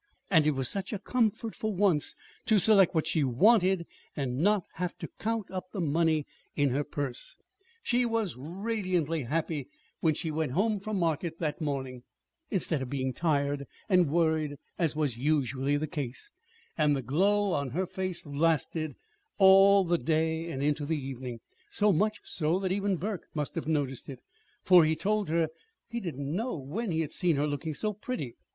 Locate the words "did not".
25.99-26.27